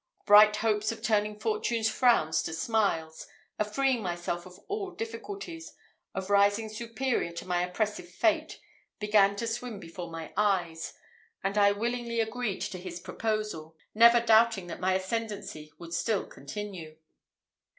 Bright 0.25 0.55
hopes 0.55 0.91
of 0.91 1.03
turning 1.03 1.37
Fortune's 1.39 1.87
frowns 1.87 2.41
to 2.41 2.53
smiles, 2.53 3.27
of 3.59 3.71
freeing 3.75 4.01
myself 4.01 4.47
of 4.47 4.57
all 4.67 4.89
difficulties, 4.95 5.75
of 6.15 6.31
rising 6.31 6.69
superior 6.69 7.31
to 7.33 7.45
my 7.45 7.61
oppressive 7.61 8.09
fate, 8.09 8.59
began 8.97 9.35
to 9.35 9.45
swim 9.45 9.79
before 9.79 10.09
my 10.09 10.33
eyes; 10.35 10.95
and 11.43 11.55
I 11.55 11.71
willingly 11.73 12.19
agreed 12.19 12.61
to 12.61 12.79
his 12.79 12.99
proposal, 12.99 13.75
never 13.93 14.19
doubting 14.19 14.65
that 14.65 14.79
my 14.79 14.95
ascendancy 14.95 15.71
would 15.77 15.93
still 15.93 16.25
continue. 16.25 16.97